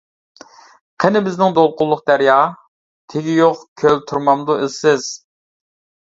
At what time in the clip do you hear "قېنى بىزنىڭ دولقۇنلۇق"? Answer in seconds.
1.03-1.99